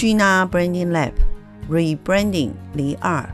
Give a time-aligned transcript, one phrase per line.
[0.00, 1.12] Gina Branding Lab
[1.68, 3.28] Rebranding 零二，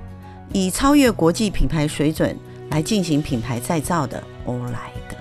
[0.53, 2.37] 以超越国际品牌水准
[2.71, 5.17] 来进行品牌再造的欧莱德。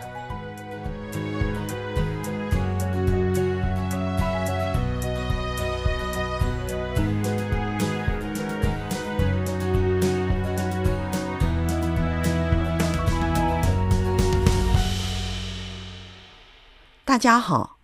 [17.05, 17.77] 大家好，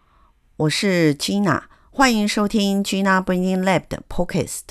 [0.57, 1.61] 我是 Gina，
[2.01, 4.61] 欢迎收听 Gina Branding Lab 的 Podcast。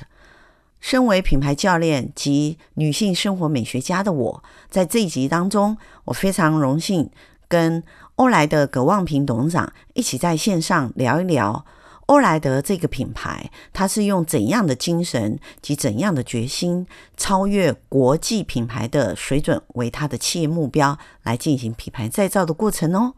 [0.81, 7.09] 身为品牌教练及女性生活美学家的我，在这一集当中，我非常荣幸
[7.47, 7.85] 跟
[8.17, 11.65] 欧莱德葛望平董事长一起在线上聊一聊
[12.07, 16.85] 欧莱德这个品牌，它是用怎样的精神及怎样的决心，
[17.17, 23.15] 超越国际品牌的水准为它的企业目标，来进行品牌再造的过程哦。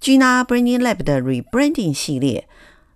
[0.00, 2.48] Gina Branding Lab 的 Rebranding 系列，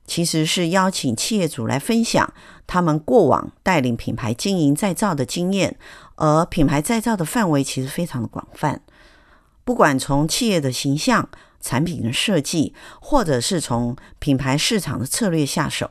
[0.06, 2.32] 其实是邀请企业主来分享
[2.66, 5.78] 他们过往带领品牌经营再造的经验，
[6.16, 8.80] 而品牌再造的范围其实非常的广泛，
[9.64, 11.28] 不管从企业的形象、
[11.60, 15.90] 产品的设计，或者是从品牌市场的策略下手。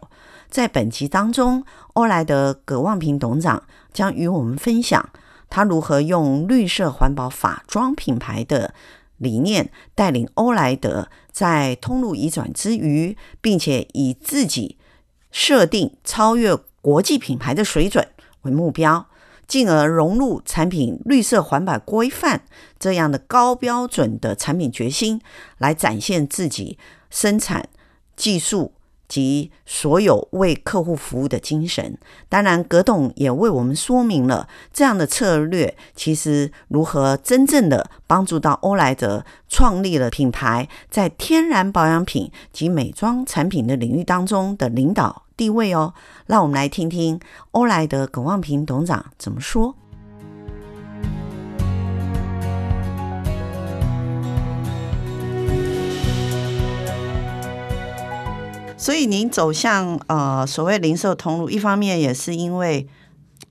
[0.50, 5.10] 在本集当中，欧莱德葛望平董事长将与我们分享
[5.50, 8.74] 他如何用绿色环保法装品牌的。
[9.22, 14.78] 理念带领欧莱德在通路移转之余，并且以自己
[15.32, 18.08] 设定超越国际品牌的水准
[18.42, 19.08] 为目标，
[19.48, 22.42] 进而融入产品绿色环保规范
[22.80, 25.22] 这样的高标准的产品决心，
[25.60, 26.80] 来展现自己
[27.12, 27.70] 生产
[28.16, 28.74] 技术。
[29.12, 31.98] 及所有为客户服务的精神，
[32.30, 45.94] 当然，葛董也为我们说明了这样的策略其实如何真正的帮助到欧莱德创立了品牌在天然保养品及美妆产品的领域当中的领导地位哦。
[46.28, 47.20] 让我们来听听
[47.52, 49.76] 欧莱德葛望平董事长怎么说。
[58.82, 62.88] 所以您走向呃所谓零售通路，一方面也是因为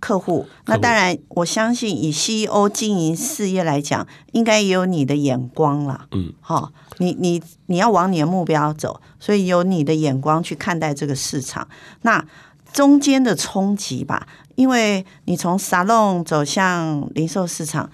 [0.00, 0.44] 客户。
[0.66, 6.08] 那当然，我相信以 CEO 经营事业来讲，应该也有你的眼光了。
[6.10, 11.68] 嗯，好，你你你要往你的目标走，所以有你的眼光去看待这个市场。
[12.02, 12.26] 那
[12.72, 14.26] 中间的冲击吧，
[14.56, 17.88] 因为你从沙龙走向零售市场，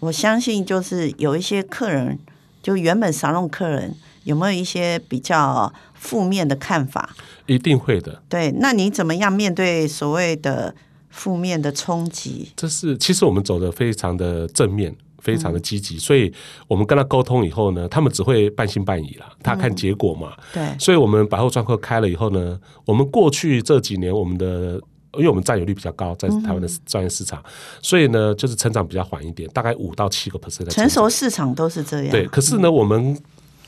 [0.00, 2.18] 我相信就是有一些客人，
[2.62, 5.72] 就原本沙龙客人有没有一些比较。
[6.04, 8.20] 负面的看法，一定会的。
[8.28, 10.74] 对，那你怎么样面对所谓的
[11.08, 12.50] 负面的冲击？
[12.54, 16.30] 这是其实我们走的非常的正面，非常的积极，嗯、所以
[16.68, 20.34] 我们跟他沟通以后呢，他们只会半信半疑啦，他看结果嘛。
[20.52, 24.78] 嗯、对，所以我们百货专柜开了以后呢，我们过去这几年我们的，
[25.14, 32.10] 因为我们占有率比较高，在台湾的专业市场，嗯、所以呢，就是成长比较缓一点，大概五到七个 percent 的成熟市场都是这样。
[32.10, 33.18] 对，可是呢，我们。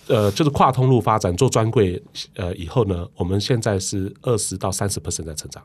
[0.08, 2.02] 呃，就是跨通路发展做专柜，
[2.34, 5.62] 呃，以后呢，我们现在是二十到三十 percent 在成长。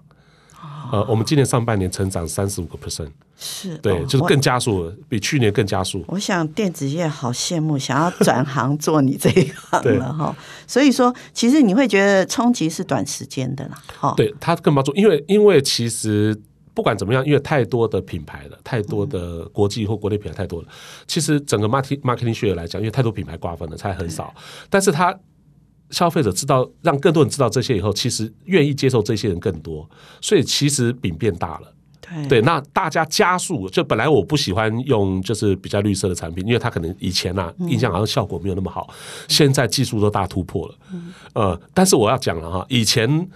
[0.92, 6.04] 呃，我们今年上半年成长三十五个 percent，是对，哦、就是更加速了，比去年更加速。
[6.08, 10.36] 我想电子业好羡慕，想要转行做你这一行了哈。
[10.68, 13.82] 所以说，其实你会觉得冲击是短时间的啦。
[14.00, 16.40] 哈，对，它更帮助，因为因为其实。
[16.74, 20.68] 不管怎么样，因为太多的品牌了，太多的国际或国内品牌太多了。
[21.06, 24.34] 其实整个 marketing marketing 学来讲，因为太多品牌瓜分了，才很少。
[24.70, 25.14] 但是他
[25.90, 29.90] 消费者知道，让更多人知道这些以后，其实愿意接受这些人更多，
[30.22, 31.74] 所以其实饼变大了。
[32.30, 38.90] 对，那大家加速，就本来我不喜欢用就是比较绿色的产品，因为它可能以前呐、啊、印象好像效果没有那么好，
[39.28, 40.76] 现在技术都大突破了。
[41.34, 43.30] 呃，但是我要讲了哈，以前。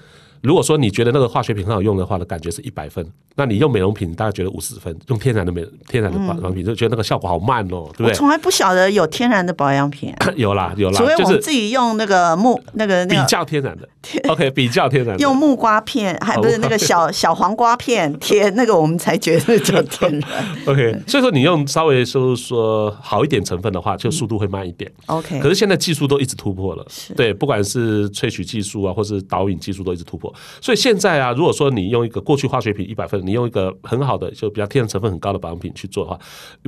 [0.46, 3.06] 如果说你觉得那个化学品很好用的话，呢感觉是一百分。
[3.38, 4.96] 那你用美容品，大概觉得五十分。
[5.10, 8.08] 用天然的美天然的保养品，就觉得那个效果好慢哦，对不对？
[8.08, 10.14] 我从来不晓得有天然的保养品。
[10.38, 13.90] 有 啦有啦，所以我们自己用那个木那个那个比较天然的。
[14.30, 15.22] OK，比较天然的。
[15.22, 20.46] 用木瓜片，还不是那个小小黄瓜片贴那个，我们才觉得叫天然。
[20.68, 24.90] OK，所以说你用稍微就是说好一点成分的话，就速度会慢一点。
[25.08, 26.86] OK，可是现在技术都一直突破了，
[27.18, 30.76] 对，不管是萃取技术啊，或是导引技术都一直突破，所以。
[30.86, 36.20] 现在啊，如果说你用一个过去化学品一百分，你用一个很好的就比较天然成分很高的保养品去做的话，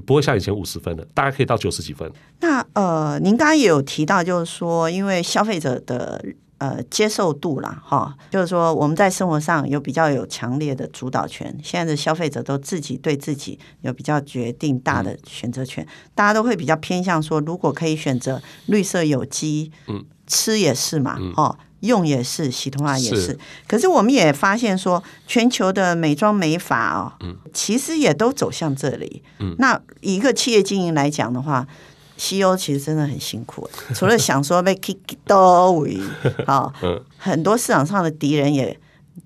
[0.07, 2.11] 不会像以前五十分的，大概可以到九十几分。
[2.39, 6.23] 那呃，您刚刚也有提到，就是说，因为消费者的
[6.57, 11.55] 呃接受度啦，哈，就是说我们在生活上有比较有强烈的主导权。
[11.61, 20.03] 现在的消费者都自己对自己有比较决定大的选择权，嗯、大家都会比较偏向说，如果可以选择绿色有机，嗯。
[20.29, 23.39] 吃也是嘛，嗯、哦，用也是，洗头发也是，是。
[23.67, 29.21] 可是我们也发现说，全球的美妆美发哦，嗯、其实也都走向这里。
[29.39, 31.65] 嗯、那一个企业经营来讲的话
[32.17, 35.99] ，CEO 其实真的很辛苦， 除了想说被 kick 到位，
[36.47, 36.73] 好，
[37.17, 38.79] 很多市场上的敌人也。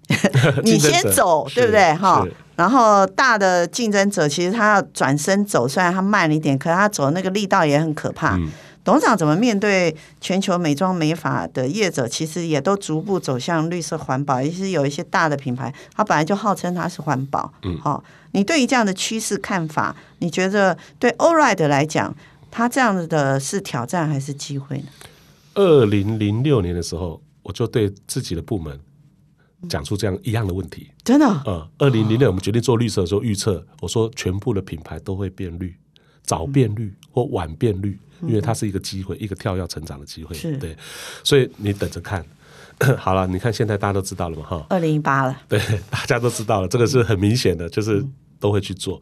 [0.64, 1.94] 你先走，对不对？
[1.94, 2.26] 哈，
[2.56, 8.36] 然后大的竞争者其实他要转身走，虽然他慢了一点，可是他走的那个力道也很可怕。
[8.36, 8.50] 嗯、
[8.84, 12.08] 董事长怎么面对全球美妆美发的业者？
[12.08, 17.54] 其实也都逐步走向绿色环保，尤其是有一些大的品牌，它本来就号称它是环保。
[17.64, 22.16] 嗯，好，你对于这样的趋势看法，你觉得对 Allright 来讲，
[22.50, 24.86] 它这样子的是挑战还是机会呢？
[25.54, 28.80] 二零零六年的时候，我就对自己的部门。
[29.70, 31.28] 讲出这样一样的问题，真的。
[31.46, 35.76] 呃，二零零六我们决定做绿色的时候，预测我说全部的品牌都会变绿，
[36.24, 40.36] 早变绿或晚变绿，因为它是一个机会，一个跳跃成长的机会。
[40.58, 40.76] 对，
[41.24, 42.26] 所以你等着看。
[42.98, 45.60] 好了，你看现在大家都知道了嘛，哈，二零一八了，对，
[45.92, 48.04] 大家都知道了，这个是很明显的，就是
[48.40, 49.02] 都会去做。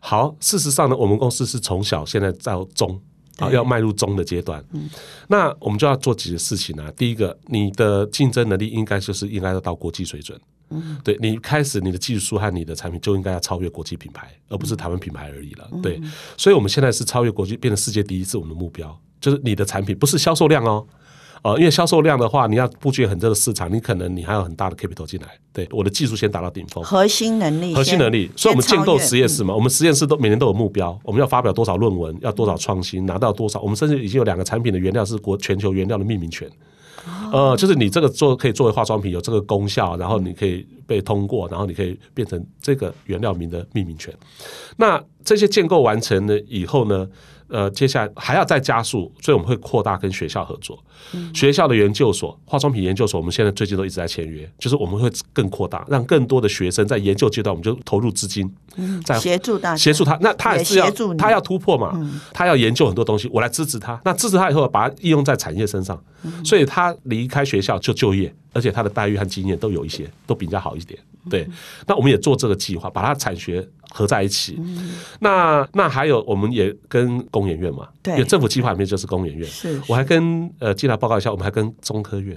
[0.00, 3.00] 好，事实上呢，我们公司是从小现在到中。
[3.38, 4.90] 啊，要迈入中的阶段，嗯，
[5.26, 6.92] 那我们就要做几个事情啊。
[6.94, 10.38] 第一个，你的竞争能力应该就是应该要到国际水准，
[10.70, 15.68] 嗯，对，你开始你的技术和你的产品就应该要超越国际品牌，而不是台湾品牌而已了。
[15.82, 16.00] 对，
[16.36, 20.86] 所以我们现在是超越国际，变成世界第一，是我们的目标，就是你的产品不是销售量哦。
[21.42, 25.26] 哦，因为销售量的话，你要布局很多的市场，你可能你还有很大的 capital 进来。
[25.52, 28.30] 对，我的技术先达到顶峰，核心能力，核心能力。
[28.36, 33.60] 所以我们建构实验室嘛，嗯、我们实验室都每年都有目标，我们要发表多少论文，要多少创新，拿到多少。
[33.60, 36.48] 我们甚至已经有两个产品的原料是国全球原料的命名权。
[37.32, 44.12] 呃，就是你这个做可以作为化妆品，有这个功效，然后你可以被通过，然后你可以变成这个原料名的命名权。
[44.76, 47.08] 那这些建构完成了以后呢？
[47.52, 50.82] 呃，接下来还要再加速，所以我们会扩大跟学校合作。
[51.12, 58.50] 嗯、学校的研究所、化妆品研究所，我们现在最近都一直在签约，就是我们会更扩大，让更多的学生在研究阶段，我们就投入资金，
[59.04, 60.16] 在协助他，协助他。
[60.22, 64.00] 那他也是要他要突破嘛，嗯、他要研究很多东西，我来支持他。
[64.02, 70.98] 那支持他以后，把它应用在产业身上，嗯、所以他离开学校就就业，而且他的待遇和经验都有一些，都比较好一点。
[71.30, 71.48] 对，
[71.86, 74.56] 那我们也做这个计划，把它产学合在一起。
[74.58, 79.48] 嗯、那那还有，我们也跟工研院嘛，对，因为政府计划里面就是工研院。
[79.48, 82.36] 是，是，我还跟呃进来报告一下，我们还跟中科院。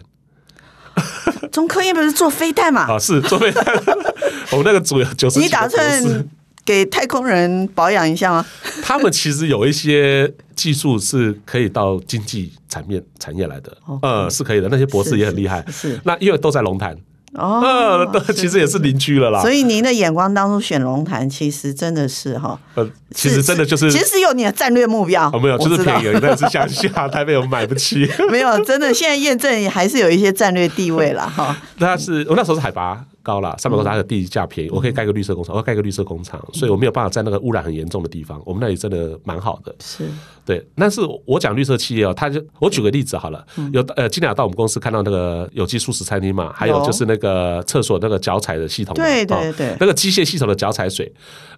[1.51, 2.81] 中科院不是做飞弹嘛？
[2.81, 3.65] 啊，是做飞弹。
[4.51, 5.39] 我们那个组有九十。
[5.39, 6.29] 你打算
[6.63, 8.45] 给太空人保养一下吗？
[8.83, 14.69] 他们其实有一些技术是可以到经济产业产业来的，哦、呃，是可以的。
[14.69, 15.63] 那些博士也很厉害。
[15.67, 16.95] 是，是，是，那因为都在龙潭。
[17.35, 19.41] 哦， 对，其实也是邻居了啦。
[19.41, 25.29] 所以您的眼光当初选龙潭，其实真的是哈，呃，其实真的就是，其实是有你的战略目标。
[25.33, 28.09] 哦，没有，就是便宜但是乡下台北我们买不起。
[28.31, 31.55] 没有，真的现在验证还是有一些战略地位了哈。
[31.79, 33.03] 那是我那时候是海拔。
[33.25, 38.39] 高了，三百多它的地价便宜，我可以盖个绿色工厂，我要盖个绿色工厂，所以我没有办法在那个污染很严重的地方。
[38.45, 40.07] 我们那里真的蛮好的，是
[40.45, 40.63] 对。
[40.75, 43.43] 但是我讲绿色企业哦，他就我举个例子好了，
[43.73, 51.11] 有呃，今天到我们公司看到那个有机素食餐厅嘛，还有就是那个厕所那个脚踩的系统，对对对，那个机械系统的脚踩水，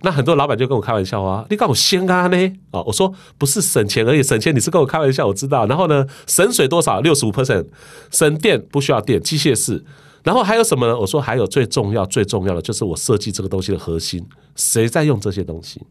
[0.04, 2.54] 那很多老板就跟我开玩笑啊，你告我先啊呢？
[2.72, 5.66] 哦，我说不是省钱而已，省钱你是跟我开玩笑，我知道。
[5.66, 7.02] 然后呢，省水多少？
[7.02, 7.66] 六十五 percent，
[8.12, 9.84] 省电不需要电，机械式。
[10.24, 11.00] 然后还有什么呢？
[11.00, 15.82] 我说还有最重要、最重要的就是我设计这个东西的核心，谁在用这些东西？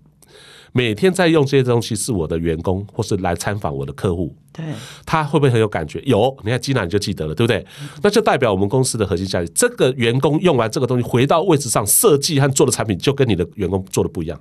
[0.72, 4.36] 每天在用这些东西是我的员工，或是来参访我的客户。
[4.52, 4.62] 对，
[5.06, 6.02] 他会不会很有感觉？
[6.04, 7.64] 有，你看基娜你就记得了，对不对？
[8.02, 9.48] 那就代表我们公司的核心价值。
[9.54, 14.38] 这个员工用完这个东西回到位置上，设计和做的产品就跟你的员工做的不一样。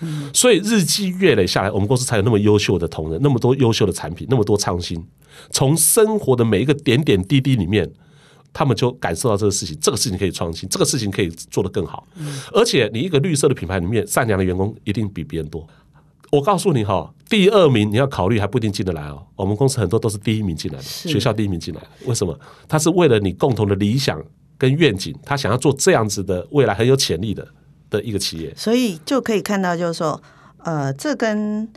[0.00, 5.00] 嗯，所以日积月累下来，我们公司才有那么优秀的同仁，那么多优秀的产品，那么多创新，
[5.50, 7.92] 从生活的每一个点点滴滴里面。
[8.56, 12.08] 他们就感受到这个事情，这个事情可以创新，这个事情可以做得更好。
[12.54, 15.68] 而且，你一个绿色的品牌里面，善良的员工一定比别人多。
[16.32, 19.22] 我告诉你哈，第二名你要考虑还不一定进得来哦。
[19.36, 21.88] 我们公司很多都是第一名进来的，学校第一名进来的。
[22.06, 22.34] 为什么？
[22.66, 24.24] 他是为了你共同的理想
[24.56, 27.46] 跟愿景，他想要做这样子的未来很有潜力的
[27.90, 28.54] 的一个企业。
[28.56, 30.22] 所以就可以看到，就是说，
[30.64, 31.68] 呃，这跟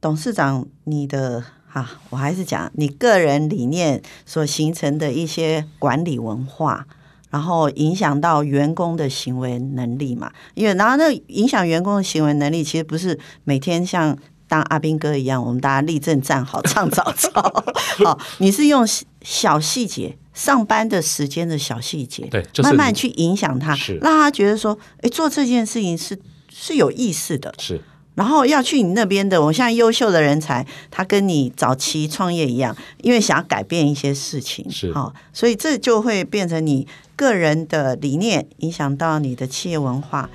[0.00, 1.44] 董事长你的。
[1.76, 6.86] 啊，我还是讲你个人理念所形成的一些管理文化，
[7.28, 10.32] 然后影响到员工的行为能力嘛。
[10.54, 14.16] 因为然后那影响员工的行为能力，其实不是每天像
[14.48, 17.42] 当阿兵哥一样，我们大家立正站好唱早操。
[18.02, 18.82] 好， 你是用
[19.20, 26.18] 小细节，上班的时间的小细节，对，慢慢去影响他，让他觉得说，哎，做这件事情是
[26.48, 27.82] 是有意思的，是。
[28.16, 40.30] 然后要去你那边的，我现在优秀的人才，他跟你早期创业一样，因为想要改变一些事情，是好，所以这就会变成你个人的理念影响到你的企业文化。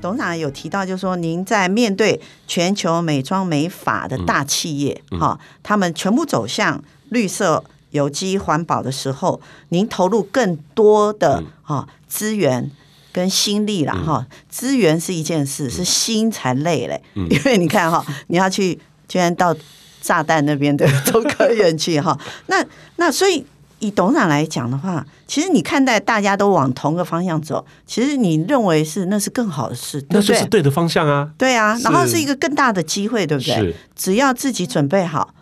[0.00, 2.18] 董事长有提到，就是说您在面对
[2.48, 7.62] 全球美妆美发的大企业，哈、嗯，他们全部走向绿色、
[7.92, 12.70] 有机、环保的时候，您投入更多的哈资源
[13.12, 14.26] 跟心力了哈。
[14.50, 19.56] 资源是一件事，是心才累嘞， 因为你看哈，你要去居然到
[20.00, 22.18] 炸弹那边的中科院去哈，
[22.48, 22.62] 那
[22.96, 23.46] 那所以。
[23.82, 30.00] 以董事长来讲的话，其实你看待大家都往同个方向走，其实你认为是那是更好的事？
[30.10, 31.28] 那就是对的方向啊。
[31.36, 33.74] 对啊，然后是一个更大的机会，对不对？
[33.96, 35.34] 只要自己准备好。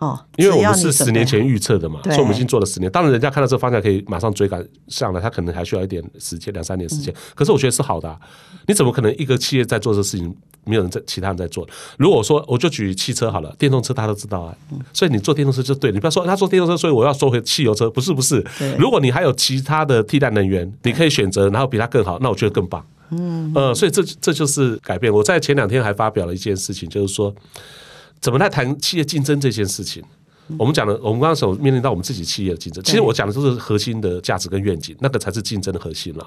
[0.00, 2.90] 嗯，哦，因为我们是十年前预测的嘛，所以我们已经做了十年。
[2.90, 7.14] 当然，人家看到这个方向可以马上追赶上来，他可能还需要一点时间，两三年时间。
[7.34, 8.18] 可是我觉得是好的啊。
[8.66, 10.34] 你怎么可能一个企业在做这个事情？
[10.64, 11.66] 没有人在，其他人在做。
[11.96, 14.54] 如果说我就举汽车好了，电动车大家都知道啊，
[14.92, 15.90] 所以你做电动车就对。
[15.90, 18.44] 你不要说他做电动车，所以我要收回汽油车，不是不是。
[18.78, 22.84] 如果你还有其他的替代能源，你可以选择，然后比它更好，那我觉得更棒。
[23.10, 25.10] 嗯呃，所以这这就是改变。
[25.12, 27.34] 我在前两天还发表了一件事情，就是说
[28.20, 30.02] 怎么来谈企业竞争这件事情。
[30.58, 36.26] 我们讲的，我们刚刚所面临到我们自己企业的竞争，其实我讲的都是核心的价值跟愿景，那个才是竞争的核心了。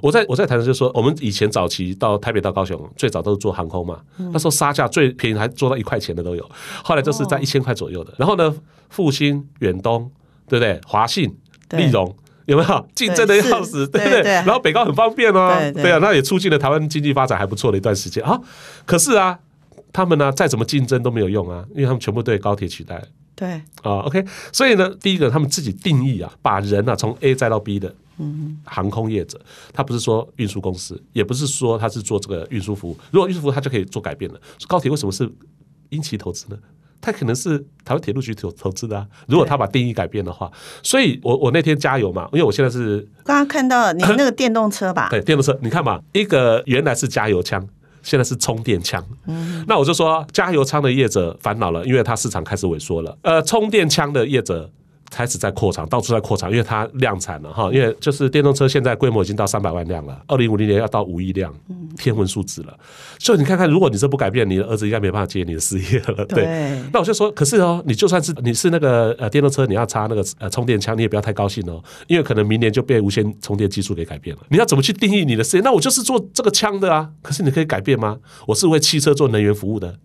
[0.00, 4.00] 我在我在谈的就是说，我们以前早期到台北到高雄，最早都是做航空嘛，
[4.32, 6.50] 那时候杀价最便宜，还做到一块钱的都有，
[6.82, 8.14] 后来就是在一千块左右的。
[8.16, 8.54] 然后呢，
[8.88, 10.10] 复兴、远东，
[10.48, 10.80] 对不对？
[10.86, 11.36] 华信、
[11.72, 14.22] 丽荣，有没有竞争的要死，对不对？
[14.22, 18.40] 然后北高很方便哦，对啊，那也促进了台湾经济发展还不错的一段时间啊。
[18.86, 19.38] 可是啊，
[19.92, 23.02] 他们呢再怎么竞争都没有用啊，因为他们全部对高铁取代。
[23.34, 27.90] 对啊、哦，OK，所以呢，第一个他们自己定义啊，把人啊从 A 载到 B 的，
[28.64, 29.40] 航空业者，
[29.72, 32.98] 他不是说运输公司，也不是说他是做这个运输服务。
[33.10, 34.38] 如果运输服务，他就可以做改变了。
[34.68, 35.30] 高铁为什么是
[35.88, 36.58] 英奇投资呢？
[37.00, 39.06] 他可能是台湾铁路局投投资的啊。
[39.26, 45.08] 如果他把定义改变的话，所以我我那天加油嘛，因为我现在是刚刚看到你那个电动车吧？
[45.10, 47.66] 对，电动车，你看嘛，一个原来是加油枪。
[48.02, 49.04] 现在是充电枪，
[49.66, 53.16] 那我就说加油枪的业者烦恼了，因为它市场开始萎缩了。
[53.22, 54.70] 呃，充电枪的业者。
[55.10, 57.70] 开始在扩厂，到处在扩厂，因为它量产了哈。
[57.72, 61.52] 因为就是电动车现在规模已经到三百万辆了，二零五零年要到五亿辆，
[61.98, 62.78] 天文数字了。
[63.18, 66.24] 所以你看看，如果你这不改变，你的儿子应该没办法接你的事业了。
[66.26, 66.44] 对，
[66.92, 74.42] 那我就说，可是哦，你就算是你是那个呃电动车，你要插那个呃充电枪，你也不要太高兴哦，因为可能明年就被无线充电技术给改变了。
[74.48, 75.62] 你要怎么去定义你的事业？
[75.62, 77.10] 那我就是做这个枪的啊。
[77.20, 78.18] 可是你可以改变吗？
[78.46, 79.96] 我是为汽车做能源服务的，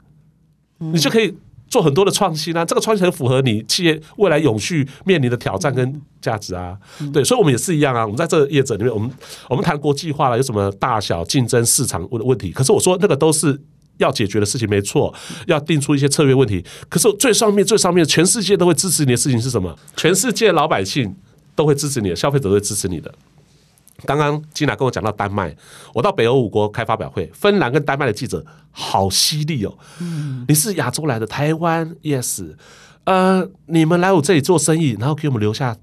[0.80, 1.38] 你就可以。
[1.76, 6.78] 做很多的创新啊，这个创新很符合你企业未来永续面临的挑战跟价值啊。
[7.12, 8.02] 对，所以我们也是一样啊。
[8.02, 9.12] 我们在这个业者里面，我们
[9.50, 12.50] 我们谈国际化了，有什么大小竞争市场问问题？
[12.50, 13.60] 可是我说那个都是
[13.98, 15.14] 要解决的事情，没错，
[15.48, 16.64] 要定出一些策略问题。
[16.88, 19.78] 可是最上面最上面，全世界都会支持你的事情是什么？
[19.98, 21.14] 全世界老百姓
[21.56, 23.14] 都会支持你的，消费者都会支持你的。
[24.06, 25.56] 刚刚金娜跟我讲到丹麦，
[25.94, 29.74] 我到北欧五国开发表会，芬兰跟丹麦的记者好犀利哦。
[30.48, 32.54] 你是亚洲来的，台湾 yes，
[33.06, 35.76] 呃，你们来我这里做生意，然后给我们留下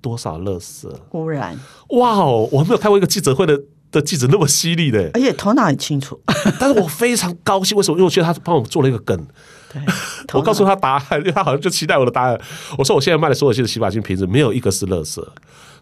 [0.00, 1.58] 多少垃圾污染？
[1.90, 3.60] 哇哦，我还没有开过一个记者会的
[3.90, 6.18] 的记者那么犀利的，而且头脑很清楚。
[6.58, 7.98] 但是我非常高兴，为什么？
[7.98, 9.26] 因为我觉得他帮我们做了一个梗。
[9.70, 9.82] 对，
[10.32, 12.40] 我告诉他答案，因为他好像就期待我的答案。
[12.78, 15.22] 我说我现在卖的所有新的洗发精瓶子，没有一个是垃圾，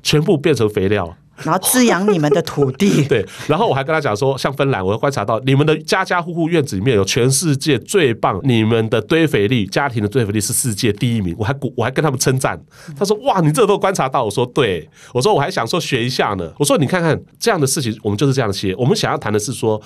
[0.06, 1.16] 全部变成肥料。
[1.42, 3.04] 然后滋养你们的土地。
[3.10, 11.34] 对，然后我还跟他讲说，像芬兰，我观察到你们的家家户户院子里面有全世界最棒，你们的堆肥率，家庭的堆肥率是世界第一名。
[11.36, 12.58] 我还，我还跟他们称赞。
[12.98, 18.74] 他说：“哇，你这都观察到。”我说：“对。”我说：“我还想说学一下呢。”我说：“你看看这样的事情，我们就是这样的企业。
[18.76, 19.82] 我们想要谈的是说。”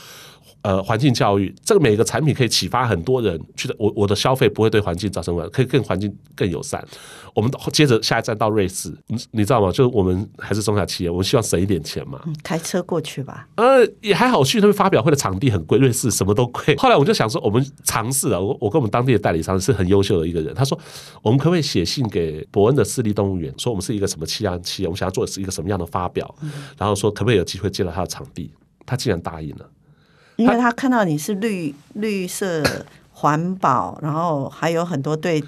[0.63, 3.75] 呃，环境教育，这个每个产品可以启发很多人去的。
[3.79, 6.87] 我我的消费不会对环境造成污染，可以更环境更友善。
[7.35, 9.73] 我们接着下一站到瑞士，你你知道吗？
[9.73, 12.21] 就是我们还是中小企业，我们希望省一点钱嘛。
[12.43, 13.49] 开车过去吧。
[13.57, 16.77] 呃，也还好，去那边发表会的场地很贵，瑞士什么都贵。
[16.77, 20.79] 后来我就想说，我们尝试了，我我跟我们当地的代理商是很优秀的一个人，他说，
[21.23, 26.35] 我们可不可以写信给伯恩的私立动物园，说我们是一个什么气象企业，我们想要做的是一个什么样的发表，
[26.77, 28.53] 然后说可不可以有机会借到他的场地，
[28.85, 29.67] 他竟然答应了。
[30.41, 32.63] 因为他看到你是绿绿色
[33.13, 35.43] 环保，然后还有很多对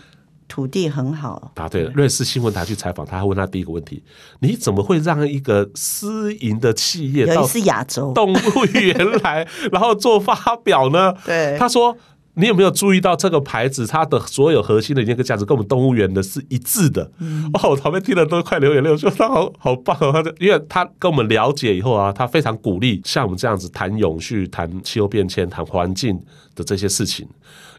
[0.46, 1.50] 土地很好。
[1.54, 4.02] 答对了，瑞士新闻台去采访他，还问他第一个问题：
[4.40, 11.14] 你怎么会让一个私营的企业到亚洲动物园来，然后做发表呢？
[11.24, 11.96] 对，他说
[12.34, 17.10] 你有没有注意到这个牌子，它的所有核心的那个价值跟我们动物园的是一致的？
[17.18, 20.10] 嗯、哦，我旁边听了都快流眼泪，我说他好好棒哦！
[20.12, 26.18] 他因为他跟我们了解以后啊，他非常鼓励像我们这样子谈永续、谈气候变迁、谈环境
[26.54, 27.28] 的这些事情。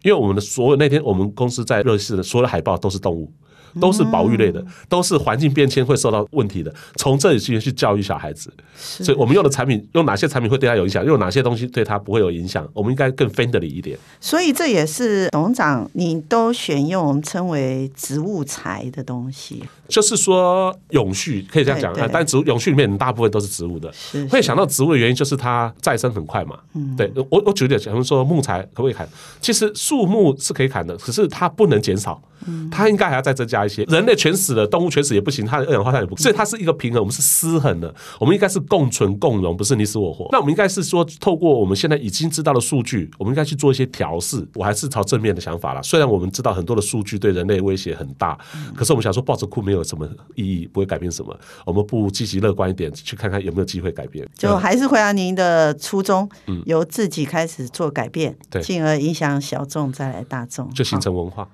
[0.04, 3.32] 因为我们的所有那天我们公司在热市的所有的海报都是动物。
[3.80, 6.74] 都是保育类的，都是环境变迁会受到问题的。
[6.96, 13.98] 从这里去去教育小孩子，所以我们用的产品，用哪些产品会对他有影响，用哪些东西对他不会有影响，我们应该更 friendly 一点。
[14.20, 19.64] 所以这也是董事长，你都选用我们称为植物材的东西。
[19.88, 23.94] 就是说永续可以这样讲，但植物永续里面大部分都是植物的。
[24.30, 26.58] 会想到植物的原因就是它再生很快嘛。
[26.98, 29.08] 对我我举例，假如说木材可不可以砍？
[29.40, 32.20] 其实树木是可以砍的，可是它不能减少，
[32.72, 33.84] 它应该还要再增加一些。
[33.86, 37.94] 人类全死了，动物全死也不行，它的二氧化碳也不，所以它是一个平衡，我们是失衡的。
[38.20, 40.28] 我们应该是共存共荣，不是你死我活。
[40.32, 44.48] 那我们应该是说，透过我们现在已经知道的数据，我们应该去做一些调试。
[44.56, 45.82] 我还是朝正面的想法啦。
[45.82, 48.38] 虽然我们知道很多的数据对人类威胁很大，
[48.76, 51.38] 可是我们想说，抱着哭没有什么意义，不会改变什么。
[51.66, 54.28] 我们不积极乐观一点，去看看有没有机会改变。
[54.38, 56.30] 就还是回答您的初衷，
[56.66, 61.48] 由自己开始做改变，对，进而影响小众，再来大众，就形成文化。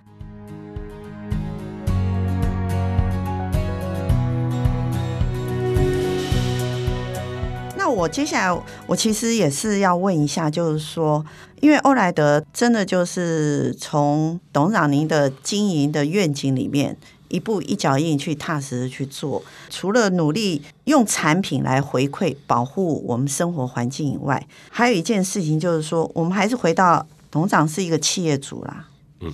[7.99, 11.25] 我接下来，我其实也是要问一下，就是说，
[11.59, 16.95] 因为欧莱德真的就是从董事长您的经营的愿景里面，
[17.27, 28.87] 一步一脚印去踏实的去做，除了努力用产品来回馈保护我们生活环境以外，还有一件事情就是说，我们还是回到董事长是一个企业主啦，
[29.19, 29.33] 嗯，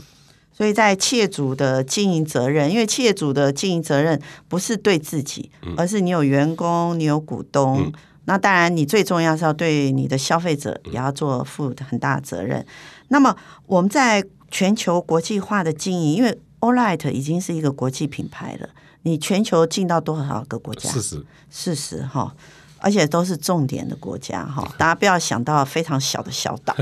[0.51, 7.93] 所以在企业主的经营责任，因为企业主的经营责任不是对自己，而是你有员工，你有股东。
[8.25, 12.65] 那当然，你最重要是要对你的消费者也要做负很大的责任。
[13.09, 13.35] 那么
[13.67, 18.69] 我们在全球国际化的经营，因为 Olight 已经是一个国际品牌了，
[19.03, 20.89] 你全球进到多少个国家？
[20.89, 22.35] 四十，四十哈。
[22.79, 26.75] 而且都是重点的国家哈， 大家不要想到非常小的小岛，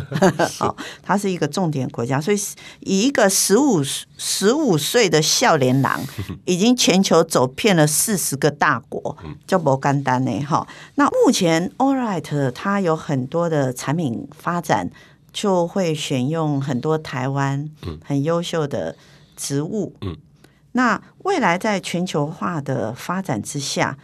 [0.58, 2.38] 好， 它是一个重点国家，所以
[2.82, 3.82] 以一个十五
[4.18, 6.02] 十五岁的少年郎，
[6.46, 9.16] 已经全球走遍了四十个大国，
[9.48, 10.68] 叫摩干丹呢哈。
[10.96, 14.90] 那目前 Alright 它有很多的产品发展，
[15.32, 17.70] 就会选用很多台湾
[18.04, 18.96] 很优秀的
[19.38, 19.96] 植物。
[20.74, 23.98] 那未来在全球化的发展之下，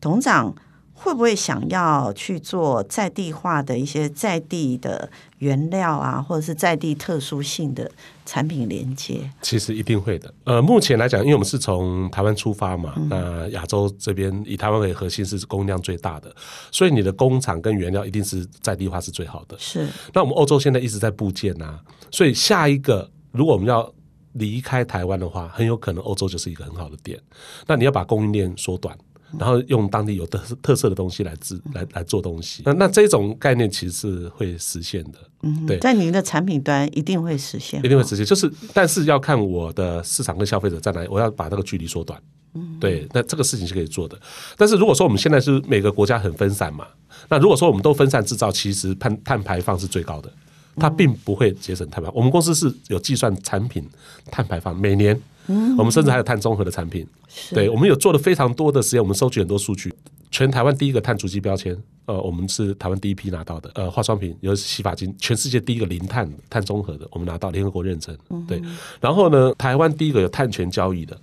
[0.00, 0.54] 董事长。
[1.02, 7.90] 会不会想要去做在地化的一些在地的原料啊，或者是在地特殊性的
[8.24, 9.28] 产品连接？
[9.42, 10.32] 其实一定会的。
[10.44, 16.32] 呃，目前来讲，因为我们是从台湾出发嘛，嗯、那亚洲这边以台湾为核心是供应量最大的，
[16.70, 19.56] 所以你的工厂跟原料一定是在地化是最好的。
[19.58, 19.88] 是。
[20.12, 23.92] 那我们欧洲现在一直在部件啊，所以下一个如果我们要
[24.34, 27.20] 离开台湾的话，很有可能欧洲就是一个很好的点。
[27.66, 28.96] 那你要把供应链缩短。
[29.38, 35.18] 然后用当地有特特色的东西来制来来做东西，那那这种概念其实是会实现的。
[35.42, 38.24] 嗯，对，在您的产品端一定会实现，一定会实现。
[38.24, 42.20] 就是，但是要看我的市场跟消费者在哪里，我要把那个距离缩短。
[42.54, 44.18] 嗯，对，那这个事情是可以做的。
[44.56, 46.86] 但是如果说我们现在是每个国家很分散嘛，
[47.28, 50.30] 那如果说我们都分散制造，其实碳碳排放是最高的，
[50.76, 52.14] 它并不会节省碳排放。
[52.16, 53.84] 我们公司是有计算产品
[54.30, 55.20] 碳排放，每年。
[55.48, 57.04] 嗯，我们甚至还有碳中和的产品，
[57.50, 59.92] 对，我们有做了非常多的实验，我们收集很多数据。
[60.30, 63.68] 全台湾第一个碳足迹标签，呃，我们是台湾第一批拿到的。
[63.74, 68.16] 呃，化妆品尤其是洗发精，全世界第一个零碳碳中和的，我们拿到联合国认证。
[68.46, 68.62] 对，
[69.00, 71.18] 然后呢，台湾第一个有碳权交易的。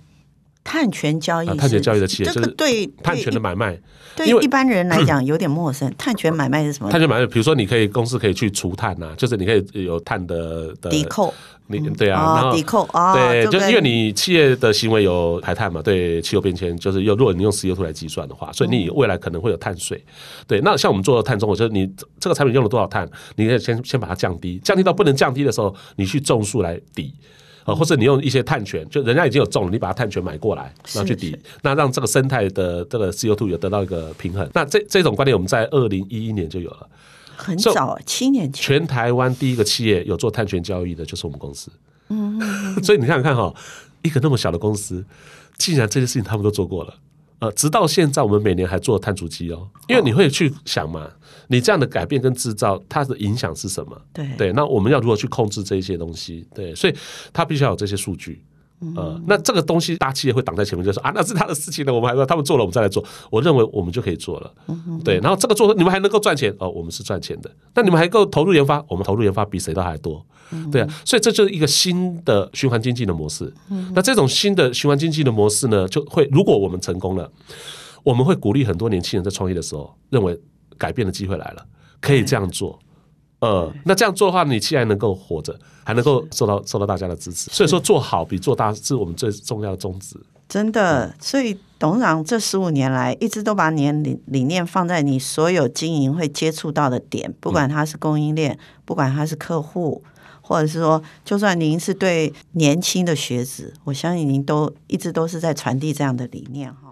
[0.62, 3.78] 碳权交易，碳权交易的企业，这个对碳权的买卖，
[4.14, 5.92] 对一般人来 讲有点陌生。
[5.96, 6.90] 碳权买卖是什么？
[6.90, 11.32] 碳权买卖，比如说你可以公司可以去除碳呐，就是你可以有碳的的抵扣，
[11.66, 20.04] 你对啊，然后抵扣啊对，就因为你企业的行为有排碳嘛，对气候变迁，就是用如果你用石油图来计算的话，所以你未来可能会有碳税。
[20.46, 27.14] 对，那像我们做的碳中和，就是你这个产品用了多少碳，你可以先先把它降低，降低到不能降低的时候，你去种树来抵。
[27.64, 34.48] 或者你用一些碳权，就人家已经有种了，你把它碳权买过来，然后去抵，那让这个生态的这个 CO2 有得到一个平衡。
[34.54, 36.88] 那这这种观念，我们在二零一一年就有了，
[37.36, 38.78] 很早，七年前。
[38.78, 41.70] 全台湾第一个企业有做碳权交易的，就是我们公司。
[42.08, 42.40] 嗯，
[42.82, 43.54] 所以你看看哈，
[44.02, 45.04] 一个那么小的公司，
[45.58, 46.94] 竟然这些事情他们都做过了。
[47.40, 51.10] 呃，直到现在，我们每年还做碳足迹哦，因为你会去想嘛，
[51.48, 54.00] 你这样的改变跟制造，它的影响是什么？
[54.12, 56.46] 对对，那我们要如何去控制这些东西？
[56.54, 56.94] 对，所以
[57.32, 58.44] 它必须要有这些数据。
[58.96, 63.04] 呃，那这个东西大企业会挡在前面，就说啊，那是他的事情呢，我们还说他们做了，我们再来做。
[63.30, 64.50] 我认为我们就可以做了，
[65.04, 65.18] 对。
[65.20, 67.50] 然后这个做，你们还能够赚钱哦，我们是赚钱的。
[67.74, 70.24] 那你们还够投入研发，我们投入研发比谁都还多，
[70.72, 70.88] 对啊。
[71.04, 73.52] 所以这就是一个新的循环经济的模式。
[73.94, 77.30] 那这种新的循环经济的模式呢，就会如果我们成功了，
[78.02, 80.40] 我们会鼓励很多年轻人在创业的时候，认为
[80.78, 81.66] 改变的机会来了，
[82.00, 82.78] 可以这样做。
[83.40, 90.16] 呃，那这样做的话，你既然能够活着，还能够受到受到大家的支持，所以说做好比做大是我们最重要的宗旨。
[90.48, 100.02] 真的，所以董事长这十五年来一直都把你的理理念放在你所有经营会接触到的点，不管它是供应链，不管它是客户，
[100.42, 106.89] 或者是说，就算您是对年轻的学子，我相信您都一直都是在传递这样的理念哈。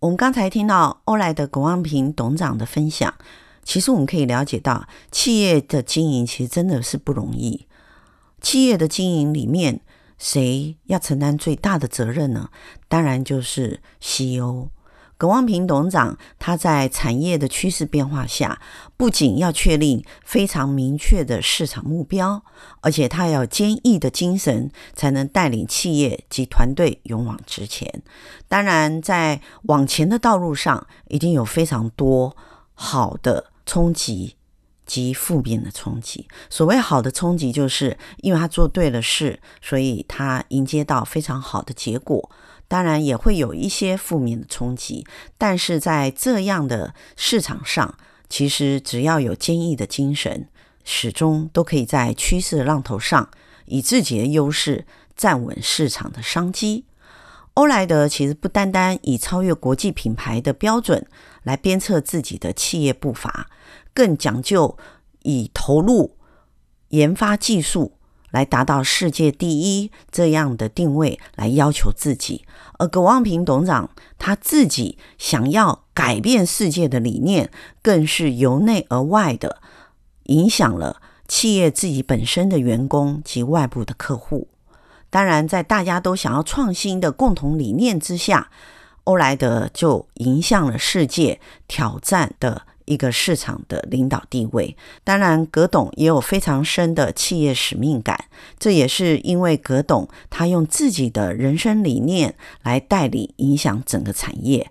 [0.00, 3.12] 我们刚才听到欧莱德国望平董事长的分享，
[3.64, 7.66] 其实我们可以了解到，企业的经营其实真的是不容易。
[8.40, 9.80] 企业的经营里面，
[10.16, 12.48] 谁要承担最大的责任呢？
[12.86, 14.68] 当然就是 CEO。
[15.18, 18.60] 葛望平董事长，他在产业的趋势变化下，
[18.96, 22.40] 不仅要确立非常明确的市场目标，
[22.80, 28.02] 而且他要坚毅的精神，才能带领企业及团队勇往直前。
[28.46, 32.36] 当然，在往前的道路上，一定有非常多
[32.74, 34.36] 好的冲击
[34.86, 36.28] 及负面的冲击。
[36.48, 42.30] 所谓好的冲击，就是因为他做对了事，所以他迎接到非常好的结果。
[42.68, 45.06] 当然也会有一些负面的冲击，
[45.38, 47.96] 但是在这样的市场上，
[48.28, 50.46] 其实只要有坚毅的精神，
[50.84, 53.30] 始终都可以在趋势浪头上，
[53.64, 56.84] 以自己的优势站稳市场的商机。
[57.54, 61.04] 欧莱德其实不单单以超越国际品牌的标准
[61.42, 63.48] 来鞭策自己的企业步伐，
[63.92, 64.78] 更讲究
[65.22, 66.16] 以投入
[66.90, 67.97] 研发技术。
[68.30, 72.44] 来达到世界第一这样的定位来要求自己，
[72.78, 77.50] 而葛望平董事长他自己想要改变世界的理念，
[77.82, 79.60] 更是由内而外的
[80.24, 84.48] 影响了企业自己本身的员工及外部的客户。
[85.10, 88.50] 当然，在大家都想要创新的共同理念之下，
[89.04, 92.67] 欧莱德就迎向了世界挑战的。
[92.88, 98.18] 一个市场的领导地位，当然葛董也有非常深的企业使命感，
[98.58, 104.70] 这也是因为葛董他用自己的人生理念来带领影响整个产业。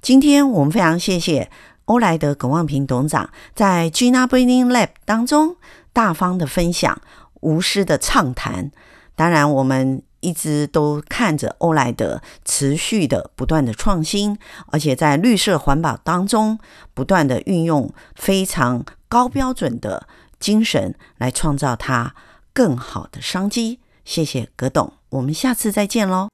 [0.00, 1.50] 今天我们非常谢谢
[1.84, 5.56] 欧莱德葛望平董事长在 Gina Brinning Lab 当中
[5.92, 7.00] 大方的分享，
[7.40, 8.72] 无私的畅谈。
[9.14, 10.02] 当然我们。
[10.20, 16.58] 一直都看着欧莱德持续的不断的创新，而且在绿色环保当中
[16.94, 20.06] 不断的运用非常高标准的
[20.38, 22.14] 精神来创造它
[22.52, 23.80] 更好的商机。
[24.04, 26.28] 谢谢葛董，我们下次再见喽。